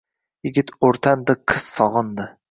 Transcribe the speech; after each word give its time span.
Yigit 0.47 0.71
o`rtandi, 0.87 1.35
qiz 1.51 1.67
sog`indi 1.75 2.27